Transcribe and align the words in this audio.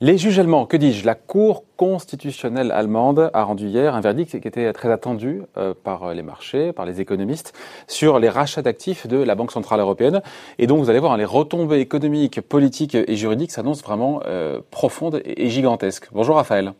Les 0.00 0.18
juges 0.18 0.40
allemands, 0.40 0.66
que 0.66 0.76
dis-je 0.76 1.06
La 1.06 1.14
Cour 1.14 1.62
constitutionnelle 1.76 2.72
allemande 2.72 3.30
a 3.32 3.44
rendu 3.44 3.66
hier 3.68 3.94
un 3.94 4.00
verdict 4.00 4.40
qui 4.40 4.48
était 4.48 4.72
très 4.72 4.90
attendu 4.90 5.42
euh, 5.56 5.72
par 5.72 6.14
les 6.14 6.22
marchés, 6.22 6.72
par 6.72 6.84
les 6.84 7.00
économistes, 7.00 7.52
sur 7.86 8.18
les 8.18 8.28
rachats 8.28 8.62
d'actifs 8.62 9.06
de 9.06 9.18
la 9.18 9.36
Banque 9.36 9.52
Centrale 9.52 9.78
Européenne. 9.78 10.20
Et 10.58 10.66
donc, 10.66 10.78
vous 10.78 10.90
allez 10.90 10.98
voir, 10.98 11.12
hein, 11.12 11.16
les 11.16 11.24
retombées 11.24 11.78
économiques, 11.78 12.40
politiques 12.40 12.96
et 12.96 13.14
juridiques 13.14 13.52
s'annoncent 13.52 13.84
vraiment 13.84 14.20
euh, 14.26 14.60
profondes 14.72 15.22
et, 15.24 15.48
gigantesques. 15.48 16.08
Bonjour 16.10 16.34
Raphaël. 16.34 16.72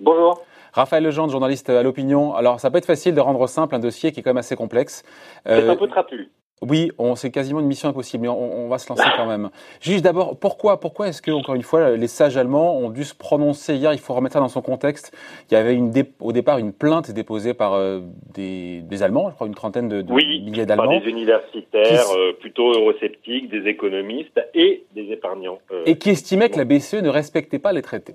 Bonjour. 0.00 0.42
Raphaël 0.74 1.04
Legendre, 1.04 1.30
journaliste 1.30 1.70
à 1.70 1.82
l'opinion. 1.82 2.34
Alors, 2.34 2.60
ça 2.60 2.70
peut 2.70 2.76
être 2.76 2.84
facile 2.84 3.14
de 3.14 3.20
rendre 3.20 3.46
simple 3.46 3.74
un 3.74 3.78
dossier 3.78 4.12
qui 4.12 4.20
est 4.20 4.22
quand 4.22 4.30
même 4.30 4.36
assez 4.36 4.56
complexe. 4.56 5.02
C'est 5.46 5.68
un 5.68 5.76
peu 5.76 5.88
trapu. 5.88 6.30
Oui, 6.62 6.90
c'est 7.16 7.30
quasiment 7.30 7.60
une 7.60 7.66
mission 7.66 7.88
impossible, 7.88 8.22
mais 8.22 8.28
on, 8.28 8.68
va 8.68 8.78
se 8.78 8.88
lancer 8.88 9.04
quand 9.16 9.26
même. 9.26 9.50
Juste 9.80 10.04
d'abord, 10.04 10.38
pourquoi, 10.38 10.80
pourquoi 10.80 11.08
est-ce 11.08 11.20
que, 11.20 11.30
encore 11.30 11.54
une 11.54 11.62
fois, 11.62 11.90
les 11.96 12.06
sages 12.06 12.36
allemands 12.36 12.76
ont 12.76 12.90
dû 12.90 13.04
se 13.04 13.14
prononcer 13.14 13.74
hier? 13.74 13.92
Il 13.92 13.98
faut 13.98 14.14
remettre 14.14 14.34
ça 14.34 14.40
dans 14.40 14.48
son 14.48 14.62
contexte. 14.62 15.14
Il 15.50 15.54
y 15.54 15.56
avait 15.56 15.74
une 15.74 15.92
au 16.20 16.32
départ 16.32 16.58
une 16.58 16.72
plainte 16.72 17.10
déposée 17.10 17.54
par 17.54 17.74
euh, 17.74 18.00
des, 18.32 19.02
Allemands, 19.02 19.28
je 19.30 19.34
crois 19.34 19.46
une 19.46 19.54
trentaine 19.54 19.88
de, 19.88 20.02
milliers 20.02 20.64
d'Allemands. 20.64 21.00
Des 21.00 21.10
universitaires 21.10 22.06
euh, 22.16 22.32
plutôt 22.32 22.72
eurosceptiques, 22.72 23.50
des 23.50 23.68
économistes 23.68 24.40
et 24.54 24.84
des 24.94 25.10
épargnants. 25.10 25.58
Euh, 25.72 25.82
et 25.86 25.98
qui 25.98 26.10
estimaient 26.10 26.48
que 26.48 26.58
la 26.58 26.64
BCE 26.64 27.02
ne 27.02 27.08
respectait 27.08 27.58
pas 27.58 27.72
les 27.72 27.82
traités. 27.82 28.14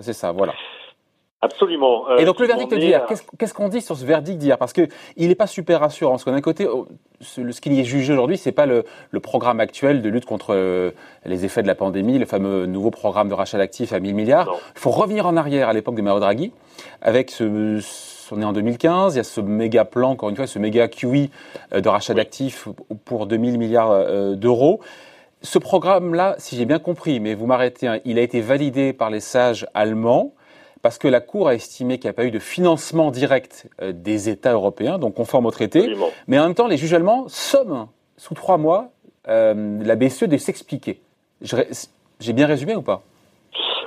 C'est 0.00 0.12
ça, 0.12 0.32
voilà. 0.32 0.52
Absolument. 1.46 2.16
et 2.18 2.24
donc 2.24 2.40
le 2.40 2.46
verdict 2.46 2.74
d'hier, 2.74 3.06
qu'est-ce 3.38 3.54
qu'on 3.54 3.68
dit 3.68 3.80
sur 3.80 3.96
ce 3.96 4.04
verdict 4.04 4.38
d'hier? 4.38 4.58
Parce 4.58 4.72
qu'il 4.72 4.88
n'est 5.16 5.34
pas 5.34 5.46
super 5.46 5.80
rassurant. 5.80 6.12
Parce 6.12 6.24
qu'un 6.24 6.40
côté, 6.40 6.66
oh, 6.66 6.86
ce, 7.20 7.50
ce 7.50 7.60
qui 7.60 7.80
est 7.80 7.84
jugé 7.84 8.12
aujourd'hui, 8.12 8.36
c'est 8.36 8.52
pas 8.52 8.66
le, 8.66 8.84
programme 9.20 9.60
actuel 9.60 10.02
de 10.02 10.08
lutte 10.08 10.24
contre 10.26 10.54
euh, 10.54 10.90
les 11.24 11.44
effets 11.44 11.62
de 11.62 11.66
la 11.66 11.74
pandémie, 11.74 12.18
le 12.18 12.26
fameux 12.26 12.66
nouveau 12.66 12.90
programme 12.90 13.28
de 13.28 13.34
rachat 13.34 13.58
d'actifs 13.58 13.92
à 13.92 14.00
1000 14.00 14.14
milliards. 14.14 14.48
Il 14.74 14.80
faut 14.80 14.90
revenir 14.90 15.26
en 15.26 15.36
arrière 15.36 15.68
à 15.68 15.72
l'époque 15.72 15.94
de 15.94 16.02
Mario 16.02 16.20
Draghi, 16.20 16.52
avec 17.00 17.30
ce, 17.30 17.80
on 18.32 18.40
est 18.40 18.44
en 18.44 18.52
2015, 18.52 19.14
il 19.14 19.16
y 19.18 19.20
a 19.20 19.24
ce 19.24 19.40
méga 19.40 19.84
plan, 19.84 20.10
encore 20.10 20.28
une 20.28 20.36
fois, 20.36 20.46
ce 20.46 20.58
méga 20.58 20.88
QE 20.88 21.28
euh, 21.72 21.80
de 21.80 21.88
rachat 21.88 22.14
d'actifs 22.14 22.68
pour 23.04 23.26
2000 23.26 23.58
milliards 23.58 23.90
euh, 23.90 24.34
d'euros. 24.34 24.80
Ce 25.42 25.58
programme-là, 25.58 26.34
si 26.38 26.56
j'ai 26.56 26.64
bien 26.64 26.78
compris, 26.78 27.20
mais 27.20 27.34
vous 27.34 27.46
m'arrêtez, 27.46 27.86
hein, 27.86 28.00
il 28.04 28.18
a 28.18 28.22
été 28.22 28.40
validé 28.40 28.92
par 28.92 29.10
les 29.10 29.20
sages 29.20 29.66
allemands 29.74 30.32
parce 30.86 30.98
que 30.98 31.08
la 31.08 31.20
Cour 31.20 31.48
a 31.48 31.54
estimé 31.56 31.98
qu'il 31.98 32.06
n'y 32.06 32.10
a 32.10 32.12
pas 32.12 32.26
eu 32.26 32.30
de 32.30 32.38
financement 32.38 33.10
direct 33.10 33.68
euh, 33.82 33.90
des 33.92 34.28
États 34.28 34.52
européens, 34.52 35.00
donc 35.00 35.14
conforme 35.14 35.44
au 35.46 35.50
traité. 35.50 35.92
Mais 36.28 36.38
en 36.38 36.44
même 36.44 36.54
temps, 36.54 36.68
les 36.68 36.76
juges 36.76 36.94
allemands 36.94 37.24
somment, 37.26 37.88
sous 38.16 38.34
trois 38.34 38.56
mois, 38.56 38.90
euh, 39.26 39.82
la 39.82 39.96
BCE 39.96 40.28
de 40.28 40.36
s'expliquer. 40.36 41.00
J'ai 41.42 42.32
bien 42.32 42.46
résumé 42.46 42.76
ou 42.76 42.82
pas? 42.82 43.02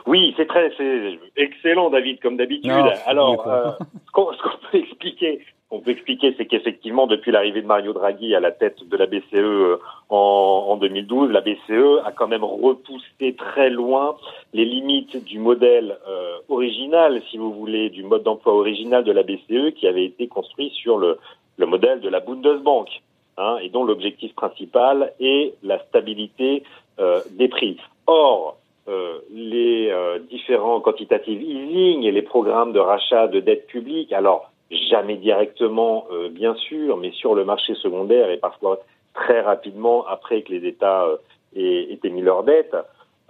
Oui, 0.08 0.33
c'est 0.36 0.45
très, 0.45 0.73
c'est 0.75 1.17
excellent, 1.38 1.89
David, 1.89 2.20
comme 2.20 2.36
d'habitude. 2.36 2.73
Alors, 3.05 3.47
euh, 3.47 3.72
ce 4.05 4.11
qu'on 4.11 4.25
peut 4.70 4.80
expliquer, 4.80 5.39
on 5.72 5.80
peut 5.80 5.92
expliquer, 5.92 6.33
c'est 6.38 6.47
qu'effectivement, 6.47 7.05
depuis 7.05 7.31
l'arrivée 7.31 7.61
de 7.61 7.67
Mario 7.67 7.94
Draghi 7.94 8.33
à 8.33 8.39
la 8.39 8.52
tête 8.52 8.83
de 8.89 8.97
la 8.97 9.05
BCE 9.05 9.80
en, 10.09 10.66
en, 10.67 10.77
2012, 10.77 11.31
la 11.31 11.42
BCE 11.42 12.03
a 12.03 12.11
quand 12.11 12.27
même 12.27 12.44
repoussé 12.44 13.36
très 13.38 13.70
loin 13.70 14.17
les 14.53 14.66
limites 14.66 15.23
du 15.23 15.38
modèle 15.38 15.97
euh, 16.08 16.29
original, 16.48 17.22
si 17.30 17.38
vous 17.38 17.54
voulez, 17.54 17.90
du 17.90 18.04
mode 18.04 18.23
d'emploi 18.23 18.54
original 18.54 19.04
de 19.04 19.12
la 19.12 19.23
BCE, 19.23 19.73
qui 19.76 19.88
avait 19.88 20.06
été 20.06 20.28
construit 20.28 20.70
sur 20.72 20.98
le, 20.98 21.18
le 21.58 21.66
modèle 21.66 22.00
de 22.00 22.09
la 22.09 22.20
Bundesbank, 22.20 23.02
hein, 23.38 23.58
et 23.62 23.70
dont 23.70 23.84
l'objectif 23.84 24.34
principal 24.36 25.14
est 25.20 25.54
la 25.64 25.80
stabilité 25.86 26.64
euh, 27.00 27.22
des 27.32 27.48
prix. 27.48 27.78
Or, 28.08 28.58
euh, 28.88 29.20
les 29.32 29.94
différents 30.30 30.82
quantitative 30.82 31.42
easing 31.42 32.04
et 32.04 32.11
les 32.11 32.23
programmes 32.23 32.73
de 32.73 32.80
rachat 32.80 33.27
de 33.27 33.39
dettes 33.39 33.67
publiques, 33.67 34.14
alors 34.14 34.50
jamais 34.71 35.17
directement, 35.17 36.06
euh, 36.11 36.30
bien 36.30 36.56
sûr, 36.56 36.98
mais 36.98 37.11
sur 37.11 37.36
le 37.36 37.45
marché 37.45 37.76
secondaire 37.76 38.30
et 38.30 38.38
parfois 38.38 38.80
très 39.14 39.42
rapidement 39.42 40.06
après 40.06 40.44
que 40.44 40.52
les 40.52 40.67
États 40.67 41.06
euh, 41.06 41.17
aient, 41.56 41.98
aient, 42.04 42.10
mis 42.10 42.21
leurs 42.21 42.44
dettes, 42.44 42.76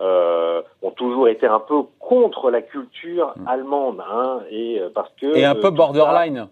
euh, 0.02 0.62
ont 0.82 0.92
toujours 0.92 1.28
été 1.28 1.46
un 1.46 1.60
peu 1.60 1.84
contre 2.10 2.50
la 2.50 2.64
culture 2.64 3.36
mm. 3.38 3.48
allemande, 3.48 4.02
hein, 4.02 4.42
et 4.50 4.80
euh, 4.80 4.90
parce 4.94 5.12
que 5.22 5.38
et 5.38 5.46
un 5.46 5.54
peu 5.54 5.70
borderline. 5.70 6.48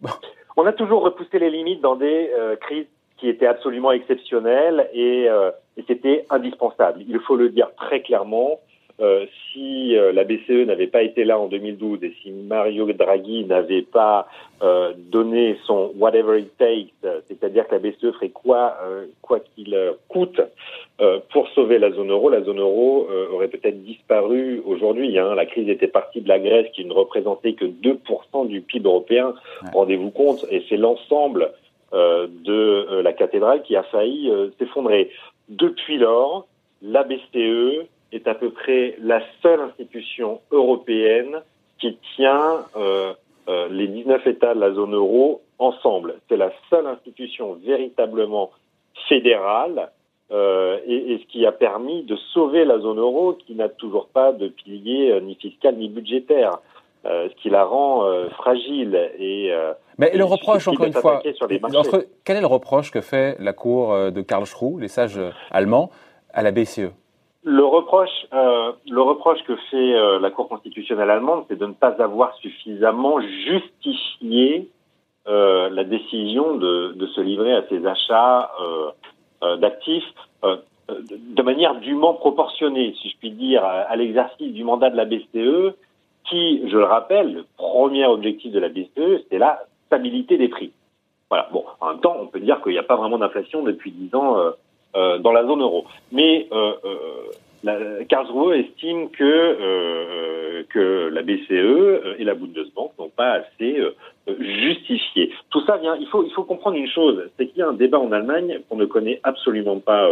on 0.56 0.64
a 0.64 0.72
toujours 0.72 1.02
repoussé 1.02 1.40
les 1.40 1.50
limites 1.50 1.80
dans 1.80 1.96
des 1.96 2.30
crises 2.60 2.86
qui 3.18 3.28
étaient 3.28 3.46
absolument 3.46 3.90
exceptionnelles 3.90 4.88
et, 4.92 5.28
et 5.76 5.84
c'était 5.86 6.24
indispensable. 6.30 7.02
Il 7.08 7.18
faut 7.20 7.36
le 7.36 7.50
dire 7.50 7.68
très 7.76 8.02
clairement. 8.02 8.60
Euh, 9.00 9.26
si 9.52 9.96
euh, 9.96 10.12
la 10.12 10.24
BCE 10.24 10.66
n'avait 10.66 10.86
pas 10.86 11.02
été 11.02 11.24
là 11.24 11.38
en 11.38 11.46
2012 11.46 12.04
et 12.04 12.14
si 12.22 12.30
Mario 12.30 12.92
Draghi 12.92 13.44
n'avait 13.44 13.82
pas 13.82 14.28
euh, 14.62 14.92
donné 14.96 15.56
son 15.64 15.92
whatever 15.96 16.38
it 16.38 16.50
takes, 16.58 16.92
c'est-à-dire 17.28 17.66
que 17.66 17.74
la 17.74 17.78
BCE 17.80 18.12
ferait 18.14 18.28
quoi 18.28 18.76
quoi 19.22 19.40
qu'il 19.40 19.76
coûte 20.08 20.40
pour 21.32 21.48
sauver 21.48 21.78
la 21.78 21.90
zone 21.90 22.10
euro, 22.10 22.28
la 22.28 22.42
zone 22.42 22.60
euro 22.60 23.08
aurait 23.32 23.48
peut-être 23.48 23.82
disparu 23.82 24.62
aujourd'hui. 24.64 25.18
Hein. 25.18 25.34
La 25.34 25.46
crise 25.46 25.68
était 25.68 25.88
partie 25.88 26.20
de 26.20 26.28
la 26.28 26.38
Grèce 26.38 26.70
qui 26.72 26.84
ne 26.84 26.92
représentait 26.92 27.54
que 27.54 27.64
2% 27.64 28.46
du 28.46 28.60
PIB 28.60 28.86
européen, 28.86 29.34
rendez-vous 29.72 30.10
compte, 30.10 30.46
et 30.50 30.62
c'est 30.68 30.76
l'ensemble 30.76 31.50
de 31.92 33.00
la 33.02 33.12
cathédrale 33.12 33.62
qui 33.62 33.74
a 33.74 33.82
failli 33.82 34.32
s'effondrer. 34.58 35.10
Depuis 35.48 35.98
lors, 35.98 36.46
la 36.82 37.02
BCE 37.02 37.86
est 38.12 38.28
à 38.28 38.34
peu 38.34 38.50
près 38.50 38.96
la 39.00 39.20
seule 39.42 39.60
institution 39.60 40.40
européenne 40.50 41.42
qui 41.78 41.98
tient 42.16 42.64
euh, 42.76 43.12
euh, 43.48 43.68
les 43.70 43.88
19 43.88 44.26
États 44.26 44.54
de 44.54 44.60
la 44.60 44.72
zone 44.72 44.94
euro 44.94 45.42
ensemble. 45.58 46.16
C'est 46.28 46.36
la 46.36 46.52
seule 46.70 46.86
institution 46.86 47.54
véritablement 47.54 48.50
fédérale 49.08 49.90
euh, 50.32 50.78
et, 50.86 51.12
et, 51.12 51.18
ce 51.18 51.26
qui 51.26 51.44
a 51.44 51.52
permis 51.52 52.04
de 52.04 52.16
sauver 52.32 52.64
la 52.64 52.78
zone 52.78 52.98
euro 52.98 53.34
qui 53.34 53.54
n'a 53.54 53.68
toujours 53.68 54.08
pas 54.08 54.32
de 54.32 54.48
pilier 54.48 55.10
euh, 55.10 55.20
ni 55.20 55.34
fiscal 55.34 55.76
ni 55.76 55.88
budgétaire. 55.88 56.58
Euh, 57.04 57.28
ce 57.28 57.42
qui 57.42 57.50
la 57.50 57.64
rend 57.64 58.04
fragile 58.36 58.94
et 59.18 59.52
mais 59.98 60.16
le 60.16 60.22
reproche 60.22 60.68
encore 60.68 60.86
une 60.86 60.92
fois 60.92 61.20
quel 62.24 62.36
est 62.36 62.40
le 62.40 62.46
reproche 62.46 62.92
que 62.92 63.00
fait 63.00 63.36
la 63.40 63.52
cour 63.52 64.12
de 64.12 64.20
Karlsruhe 64.20 64.80
les 64.80 64.86
sages 64.86 65.20
allemands 65.50 65.90
à 66.32 66.42
la 66.42 66.52
BCE 66.52 66.92
le 67.44 67.64
reproche, 67.64 68.26
euh, 68.32 68.72
le 68.88 69.00
reproche 69.00 69.42
que 69.44 69.56
fait 69.70 69.94
euh, 69.94 70.20
la 70.20 70.30
Cour 70.30 70.48
constitutionnelle 70.48 71.10
allemande, 71.10 71.44
c'est 71.48 71.58
de 71.58 71.66
ne 71.66 71.72
pas 71.72 71.94
avoir 72.00 72.34
suffisamment 72.36 73.20
justifié 73.20 74.70
euh, 75.28 75.68
la 75.70 75.84
décision 75.84 76.56
de, 76.56 76.92
de, 76.92 77.06
se 77.08 77.20
livrer 77.20 77.54
à 77.54 77.64
ces 77.68 77.84
achats 77.86 78.50
euh, 78.60 78.90
euh, 79.42 79.56
d'actifs 79.56 80.04
de 80.88 81.42
manière 81.42 81.76
dûment 81.76 82.14
proportionnée, 82.14 82.94
si 83.00 83.10
je 83.10 83.16
puis 83.18 83.30
dire, 83.30 83.64
à, 83.64 83.94
l'exercice 83.96 84.52
du 84.52 84.64
mandat 84.64 84.90
de 84.90 84.96
la 84.96 85.04
BCE, 85.04 85.74
qui, 86.28 86.68
je 86.68 86.76
le 86.76 86.84
rappelle, 86.84 87.32
le 87.34 87.46
premier 87.56 88.04
objectif 88.06 88.52
de 88.52 88.58
la 88.58 88.68
BCE, 88.68 89.24
c'est 89.30 89.38
la 89.38 89.62
stabilité 89.86 90.38
des 90.38 90.48
prix. 90.48 90.72
Voilà. 91.30 91.48
Bon, 91.52 91.64
en 91.80 91.90
même 91.90 92.00
temps, 92.00 92.16
on 92.20 92.26
peut 92.26 92.40
dire 92.40 92.60
qu'il 92.62 92.72
n'y 92.72 92.78
a 92.78 92.82
pas 92.82 92.96
vraiment 92.96 93.18
d'inflation 93.18 93.62
depuis 93.62 93.90
dix 93.90 94.14
ans 94.14 94.38
euh, 94.38 94.50
dans 94.94 95.32
la 95.32 95.44
zone 95.44 95.62
euro. 95.62 95.86
Mais 96.10 96.46
euh, 96.52 96.72
euh, 96.84 96.98
la, 97.64 98.04
Karlsruhe 98.04 98.54
estime 98.54 99.08
que 99.10 99.24
euh, 99.24 100.62
que 100.68 101.08
la 101.12 101.22
BCE 101.22 102.18
et 102.18 102.24
la 102.24 102.34
Bundesbank 102.34 102.92
n'ont 102.98 103.08
pas 103.08 103.40
assez 103.40 103.80
justifié. 104.38 105.32
Tout 105.50 105.64
ça 105.66 105.76
vient. 105.78 105.96
Il 105.96 106.06
faut 106.08 106.24
il 106.24 106.32
faut 106.32 106.44
comprendre 106.44 106.76
une 106.76 106.88
chose, 106.88 107.30
c'est 107.36 107.46
qu'il 107.46 107.58
y 107.58 107.62
a 107.62 107.68
un 107.68 107.72
débat 107.72 107.98
en 107.98 108.12
Allemagne 108.12 108.60
qu'on 108.68 108.76
ne 108.76 108.84
connaît 108.84 109.20
absolument 109.22 109.78
pas 109.78 110.08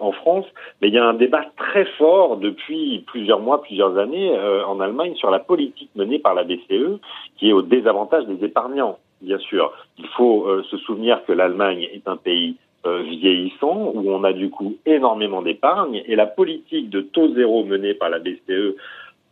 en 0.00 0.12
France, 0.12 0.46
mais 0.80 0.88
il 0.88 0.94
y 0.94 0.98
a 0.98 1.04
un 1.04 1.14
débat 1.14 1.44
très 1.56 1.84
fort 1.98 2.36
depuis 2.38 3.04
plusieurs 3.06 3.40
mois, 3.40 3.62
plusieurs 3.62 3.98
années 3.98 4.38
en 4.66 4.80
Allemagne 4.80 5.14
sur 5.16 5.30
la 5.30 5.38
politique 5.38 5.90
menée 5.94 6.18
par 6.18 6.34
la 6.34 6.44
BCE, 6.44 6.98
qui 7.36 7.50
est 7.50 7.52
au 7.52 7.62
désavantage 7.62 8.26
des 8.26 8.44
épargnants. 8.44 8.98
Bien 9.20 9.38
sûr, 9.38 9.72
il 9.98 10.06
faut 10.16 10.46
se 10.70 10.76
souvenir 10.78 11.24
que 11.26 11.32
l'Allemagne 11.32 11.88
est 11.92 12.06
un 12.08 12.16
pays 12.16 12.56
euh, 12.56 12.65
vieillissant, 12.86 13.92
où 13.94 14.10
on 14.10 14.24
a 14.24 14.32
du 14.32 14.50
coup 14.50 14.76
énormément 14.86 15.42
d'épargne, 15.42 16.02
et 16.06 16.16
la 16.16 16.26
politique 16.26 16.90
de 16.90 17.00
taux 17.00 17.34
zéro 17.34 17.64
menée 17.64 17.94
par 17.94 18.10
la 18.10 18.18
BCE 18.18 18.76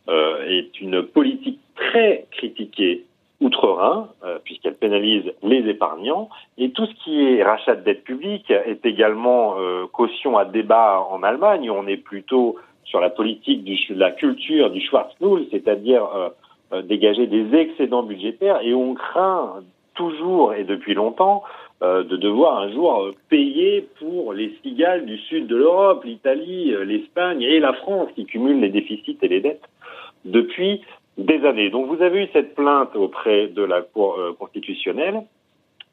euh, 0.09 0.47
est 0.47 0.79
une 0.81 1.03
politique 1.03 1.59
très 1.75 2.25
critiquée 2.31 3.05
outre-Rhin, 3.41 4.09
euh, 4.23 4.39
puisqu'elle 4.43 4.75
pénalise 4.75 5.31
les 5.43 5.67
épargnants, 5.69 6.29
et 6.57 6.71
tout 6.71 6.85
ce 6.85 6.93
qui 7.03 7.21
est 7.21 7.43
rachat 7.43 7.75
de 7.75 7.83
dette 7.83 8.03
publique 8.03 8.49
est 8.49 8.85
également 8.85 9.55
caution 9.91 10.37
à 10.37 10.45
débat 10.45 11.05
en 11.09 11.21
Allemagne, 11.23 11.69
on 11.69 11.87
est 11.87 11.97
plutôt 11.97 12.57
sur 12.85 12.99
la 12.99 13.09
politique 13.09 13.63
de 13.63 13.99
la 13.99 14.11
culture 14.11 14.69
du 14.69 14.79
Schwarznull, 14.79 15.47
c'est-à-dire 15.51 16.07
dégager 16.83 17.27
des 17.27 17.55
excédents 17.55 18.03
budgétaires, 18.03 18.59
et 18.61 18.73
on 18.73 18.93
craint 18.93 19.63
toujours 19.95 20.53
et 20.53 20.63
depuis 20.63 20.93
longtemps 20.93 21.43
de 21.81 22.15
devoir 22.15 22.59
un 22.59 22.71
jour 22.71 23.11
payer 23.29 23.87
pour 23.99 24.33
les 24.33 24.57
cigales 24.63 25.05
du 25.05 25.17
sud 25.17 25.47
de 25.47 25.55
l'Europe, 25.55 26.03
l'Italie, 26.03 26.73
l'Espagne 26.85 27.41
et 27.41 27.59
la 27.59 27.73
France 27.73 28.09
qui 28.15 28.25
cumulent 28.25 28.61
les 28.61 28.69
déficits 28.69 29.17
et 29.21 29.27
les 29.27 29.41
dettes 29.41 29.63
depuis 30.23 30.81
des 31.17 31.45
années. 31.45 31.69
Donc 31.69 31.87
vous 31.87 32.01
avez 32.01 32.23
eu 32.23 32.27
cette 32.33 32.55
plainte 32.55 32.95
auprès 32.95 33.47
de 33.47 33.61
la 33.61 33.81
Cour 33.81 34.17
constitutionnelle. 34.39 35.23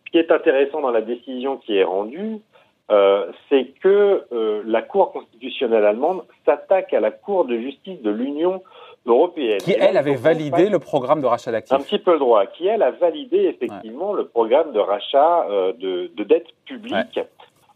Ce 0.07 0.11
qui 0.13 0.19
est 0.19 0.31
intéressant 0.31 0.81
dans 0.81 0.91
la 0.91 1.03
décision 1.03 1.57
qui 1.57 1.77
est 1.77 1.85
rendue, 1.85 2.39
euh, 2.91 3.31
c'est 3.49 3.73
que 3.81 4.25
euh, 4.33 4.63
la 4.67 4.83
Cour 4.83 5.13
constitutionnelle 5.13 5.85
allemande 5.85 6.25
s'attaque 6.45 6.93
à 6.93 7.01
la 7.01 7.11
Cour 7.11 7.47
de 7.47 7.57
justice 7.57 8.03
de 8.03 8.11
l'Union 8.11 8.55
européenne. 8.55 8.63
Qui, 9.05 9.73
elle, 9.73 9.97
avait 9.97 10.15
validé 10.15 10.69
le 10.69 10.79
programme 10.79 11.21
de 11.21 11.27
rachat 11.27 11.51
d'actifs. 11.51 11.73
Un 11.73 11.81
petit 11.81 11.99
peu 11.99 12.13
le 12.13 12.19
droit. 12.19 12.47
Qui, 12.47 12.67
elle, 12.67 12.83
a 12.83 12.91
validé 12.93 13.39
effectivement 13.47 14.13
le 14.13 14.27
programme 14.27 14.73
de 14.73 14.79
rachat 14.79 15.47
euh, 15.51 15.73
de, 15.73 16.11
de 16.15 16.25
dettes 16.25 16.53
publiques. 16.65 17.21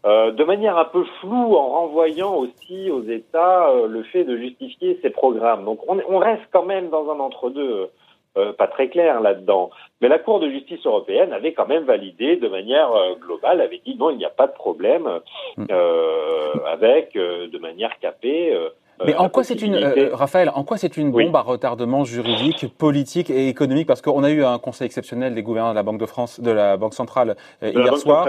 de 0.05 0.43
manière 0.43 0.77
un 0.77 0.85
peu 0.85 1.03
floue, 1.19 1.55
en 1.55 1.69
renvoyant 1.81 2.33
aussi 2.35 2.89
aux 2.89 3.03
États 3.03 3.67
le 3.87 4.03
fait 4.03 4.23
de 4.23 4.37
justifier 4.37 4.99
ces 5.01 5.09
programmes. 5.09 5.65
Donc 5.65 5.79
on, 5.87 5.99
on 6.07 6.17
reste 6.19 6.47
quand 6.51 6.63
même 6.63 6.89
dans 6.89 7.11
un 7.11 7.19
entre-deux 7.19 7.89
euh, 8.37 8.53
pas 8.53 8.67
très 8.67 8.89
clair 8.89 9.19
là-dedans. 9.19 9.71
Mais 9.99 10.09
la 10.09 10.19
Cour 10.19 10.39
de 10.39 10.47
justice 10.49 10.85
européenne 10.85 11.33
avait 11.33 11.53
quand 11.53 11.65
même 11.67 11.85
validé 11.85 12.35
de 12.35 12.47
manière 12.47 12.91
euh, 12.91 13.15
globale, 13.15 13.61
avait 13.61 13.81
dit 13.83 13.95
non, 13.95 14.11
il 14.11 14.17
n'y 14.17 14.25
a 14.25 14.29
pas 14.29 14.45
de 14.45 14.51
problème 14.51 15.09
mm. 15.57 15.65
euh, 15.71 16.53
avec, 16.67 17.15
de 17.15 17.57
manière 17.57 17.97
capée. 17.99 18.55
Mais 19.05 19.15
en 19.15 19.29
quoi 19.29 19.43
c'est 19.43 19.61
une, 19.61 19.75
Raphaël, 20.13 20.51
en 20.53 20.63
quoi 20.63 20.77
c'est 20.77 20.97
une 20.97 21.11
bombe 21.11 21.35
à 21.35 21.41
retardement 21.41 22.03
juridique, 22.03 22.67
politique 22.77 23.29
et 23.29 23.47
économique? 23.47 23.87
Parce 23.87 24.01
qu'on 24.01 24.23
a 24.23 24.29
eu 24.29 24.43
un 24.43 24.59
conseil 24.59 24.85
exceptionnel 24.85 25.35
des 25.35 25.43
gouverneurs 25.43 25.71
de 25.71 25.75
la 25.75 25.83
Banque 25.83 25.99
de 25.99 26.05
France, 26.05 26.39
de 26.39 26.51
la 26.51 26.77
Banque 26.77 26.93
centrale 26.93 27.35
hier, 27.61 27.97
soir, 27.97 28.27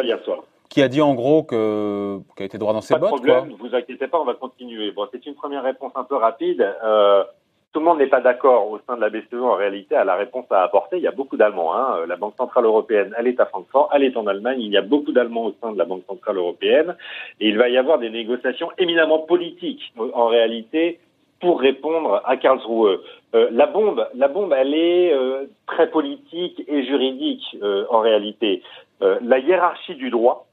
qui 0.68 0.82
a 0.82 0.88
dit 0.88 1.00
en 1.00 1.14
gros 1.14 1.42
que 1.42 2.18
a 2.38 2.42
été 2.42 2.58
droit 2.58 2.72
dans 2.72 2.80
ses 2.80 2.94
bottes. 2.94 3.10
Pas 3.10 3.16
de 3.16 3.22
problème, 3.22 3.48
ne 3.50 3.68
vous 3.68 3.74
inquiétez 3.74 4.06
pas, 4.08 4.20
on 4.20 4.24
va 4.24 4.34
continuer. 4.34 4.92
Bon, 4.92 5.06
c'est 5.10 5.24
une 5.26 5.34
première 5.34 5.62
réponse 5.62 5.92
un 5.94 6.04
peu 6.04 6.16
rapide. 6.16 6.66
Euh, 6.84 7.24
tout 7.72 7.80
le 7.80 7.84
monde 7.84 7.98
n'est 7.98 8.06
pas 8.06 8.20
d'accord 8.20 8.70
au 8.70 8.78
sein 8.86 8.96
de 8.96 9.00
la 9.00 9.10
BCE 9.10 9.34
en 9.34 9.54
réalité 9.54 9.94
à 9.94 10.04
la 10.04 10.16
réponse 10.16 10.46
à 10.50 10.62
apporter. 10.62 10.96
Il 10.96 11.02
y 11.02 11.06
a 11.08 11.12
beaucoup 11.12 11.36
d'Allemands. 11.36 11.74
Hein. 11.74 12.06
La 12.06 12.16
Banque 12.16 12.34
centrale 12.36 12.64
européenne, 12.64 13.14
elle 13.18 13.26
est 13.26 13.40
à 13.40 13.46
Francfort, 13.46 13.90
elle 13.92 14.04
est 14.04 14.16
en 14.16 14.26
Allemagne. 14.26 14.60
Il 14.60 14.72
y 14.72 14.76
a 14.76 14.82
beaucoup 14.82 15.12
d'Allemands 15.12 15.46
au 15.46 15.54
sein 15.60 15.72
de 15.72 15.78
la 15.78 15.84
Banque 15.84 16.04
centrale 16.06 16.38
européenne, 16.38 16.96
et 17.40 17.48
il 17.48 17.58
va 17.58 17.68
y 17.68 17.76
avoir 17.76 17.98
des 17.98 18.10
négociations 18.10 18.70
éminemment 18.78 19.18
politiques 19.20 19.92
en 19.98 20.26
réalité 20.26 20.98
pour 21.40 21.60
répondre 21.60 22.22
à 22.24 22.36
Karlsruhe. 22.36 23.00
Euh, 23.34 23.48
la 23.52 23.66
bombe, 23.66 24.08
la 24.14 24.28
bombe, 24.28 24.54
elle 24.56 24.74
est 24.74 25.12
euh, 25.12 25.44
très 25.66 25.90
politique 25.90 26.62
et 26.66 26.84
juridique 26.84 27.56
euh, 27.62 27.84
en 27.90 28.00
réalité. 28.00 28.62
Euh, 29.02 29.18
la 29.22 29.38
hiérarchie 29.38 29.94
du 29.94 30.10
droit 30.10 30.46